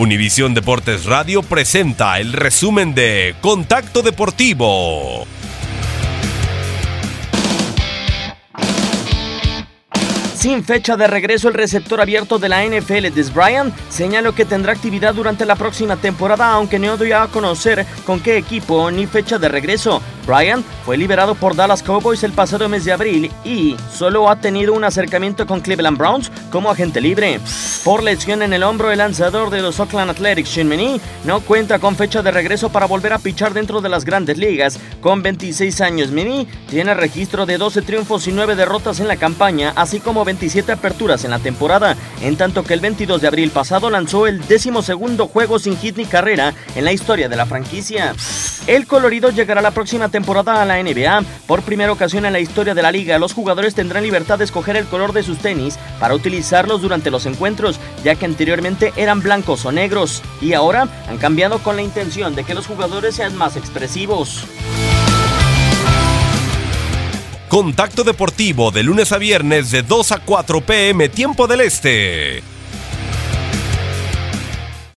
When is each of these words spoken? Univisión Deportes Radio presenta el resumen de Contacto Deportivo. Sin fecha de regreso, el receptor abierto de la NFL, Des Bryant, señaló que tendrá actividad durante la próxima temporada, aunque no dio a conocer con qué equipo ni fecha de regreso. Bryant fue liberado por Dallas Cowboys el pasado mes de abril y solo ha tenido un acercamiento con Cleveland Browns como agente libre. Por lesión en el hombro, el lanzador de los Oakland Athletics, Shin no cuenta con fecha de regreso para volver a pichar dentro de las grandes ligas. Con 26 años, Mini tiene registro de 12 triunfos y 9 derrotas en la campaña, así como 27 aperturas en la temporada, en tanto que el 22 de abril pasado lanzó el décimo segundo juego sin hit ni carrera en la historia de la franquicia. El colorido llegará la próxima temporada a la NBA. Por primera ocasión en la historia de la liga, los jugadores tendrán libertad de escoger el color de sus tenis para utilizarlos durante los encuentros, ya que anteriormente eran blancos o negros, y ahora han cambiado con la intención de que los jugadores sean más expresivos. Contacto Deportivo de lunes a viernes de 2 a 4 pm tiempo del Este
Univisión 0.00 0.54
Deportes 0.54 1.04
Radio 1.04 1.42
presenta 1.42 2.18
el 2.20 2.32
resumen 2.32 2.94
de 2.94 3.34
Contacto 3.42 4.00
Deportivo. 4.00 5.26
Sin 10.34 10.64
fecha 10.64 10.96
de 10.96 11.06
regreso, 11.06 11.48
el 11.48 11.54
receptor 11.54 12.00
abierto 12.00 12.38
de 12.38 12.48
la 12.48 12.64
NFL, 12.64 13.10
Des 13.14 13.34
Bryant, 13.34 13.74
señaló 13.90 14.34
que 14.34 14.46
tendrá 14.46 14.72
actividad 14.72 15.12
durante 15.12 15.44
la 15.44 15.54
próxima 15.54 15.98
temporada, 15.98 16.50
aunque 16.50 16.78
no 16.78 16.96
dio 16.96 17.18
a 17.18 17.28
conocer 17.28 17.84
con 18.06 18.20
qué 18.20 18.38
equipo 18.38 18.90
ni 18.90 19.06
fecha 19.06 19.38
de 19.38 19.50
regreso. 19.50 20.00
Bryant 20.30 20.64
fue 20.84 20.96
liberado 20.96 21.34
por 21.34 21.56
Dallas 21.56 21.82
Cowboys 21.82 22.22
el 22.22 22.30
pasado 22.30 22.68
mes 22.68 22.84
de 22.84 22.92
abril 22.92 23.32
y 23.44 23.74
solo 23.92 24.30
ha 24.30 24.36
tenido 24.36 24.74
un 24.74 24.84
acercamiento 24.84 25.44
con 25.44 25.60
Cleveland 25.60 25.98
Browns 25.98 26.30
como 26.52 26.70
agente 26.70 27.00
libre. 27.00 27.40
Por 27.82 28.04
lesión 28.04 28.42
en 28.42 28.52
el 28.52 28.62
hombro, 28.62 28.92
el 28.92 28.98
lanzador 28.98 29.50
de 29.50 29.60
los 29.60 29.80
Oakland 29.80 30.10
Athletics, 30.10 30.50
Shin 30.50 31.00
no 31.24 31.40
cuenta 31.40 31.80
con 31.80 31.96
fecha 31.96 32.22
de 32.22 32.30
regreso 32.30 32.68
para 32.68 32.86
volver 32.86 33.12
a 33.12 33.18
pichar 33.18 33.54
dentro 33.54 33.80
de 33.80 33.88
las 33.88 34.04
grandes 34.04 34.38
ligas. 34.38 34.78
Con 35.00 35.20
26 35.20 35.80
años, 35.80 36.12
Mini 36.12 36.46
tiene 36.68 36.94
registro 36.94 37.44
de 37.44 37.58
12 37.58 37.82
triunfos 37.82 38.28
y 38.28 38.32
9 38.32 38.54
derrotas 38.54 39.00
en 39.00 39.08
la 39.08 39.16
campaña, 39.16 39.72
así 39.74 39.98
como 39.98 40.24
27 40.24 40.70
aperturas 40.70 41.24
en 41.24 41.32
la 41.32 41.40
temporada, 41.40 41.96
en 42.22 42.36
tanto 42.36 42.62
que 42.62 42.74
el 42.74 42.80
22 42.80 43.20
de 43.20 43.26
abril 43.26 43.50
pasado 43.50 43.90
lanzó 43.90 44.28
el 44.28 44.46
décimo 44.46 44.82
segundo 44.82 45.26
juego 45.26 45.58
sin 45.58 45.76
hit 45.76 45.96
ni 45.96 46.04
carrera 46.04 46.54
en 46.76 46.84
la 46.84 46.92
historia 46.92 47.28
de 47.28 47.36
la 47.36 47.46
franquicia. 47.46 48.14
El 48.66 48.86
colorido 48.86 49.30
llegará 49.30 49.62
la 49.62 49.70
próxima 49.70 50.08
temporada 50.08 50.60
a 50.60 50.64
la 50.64 50.82
NBA. 50.82 51.24
Por 51.46 51.62
primera 51.62 51.92
ocasión 51.92 52.24
en 52.26 52.32
la 52.32 52.40
historia 52.40 52.74
de 52.74 52.82
la 52.82 52.92
liga, 52.92 53.18
los 53.18 53.32
jugadores 53.32 53.74
tendrán 53.74 54.02
libertad 54.02 54.38
de 54.38 54.44
escoger 54.44 54.76
el 54.76 54.86
color 54.86 55.12
de 55.12 55.22
sus 55.22 55.38
tenis 55.38 55.78
para 55.98 56.14
utilizarlos 56.14 56.82
durante 56.82 57.10
los 57.10 57.26
encuentros, 57.26 57.80
ya 58.04 58.14
que 58.14 58.26
anteriormente 58.26 58.92
eran 58.96 59.22
blancos 59.22 59.64
o 59.64 59.72
negros, 59.72 60.22
y 60.40 60.52
ahora 60.52 60.88
han 61.08 61.18
cambiado 61.18 61.58
con 61.58 61.76
la 61.76 61.82
intención 61.82 62.34
de 62.34 62.44
que 62.44 62.54
los 62.54 62.66
jugadores 62.66 63.16
sean 63.16 63.36
más 63.36 63.56
expresivos. 63.56 64.44
Contacto 67.48 68.04
Deportivo 68.04 68.70
de 68.70 68.84
lunes 68.84 69.10
a 69.10 69.18
viernes 69.18 69.72
de 69.72 69.82
2 69.82 70.12
a 70.12 70.18
4 70.20 70.60
pm 70.60 71.08
tiempo 71.08 71.48
del 71.48 71.62
Este 71.62 72.44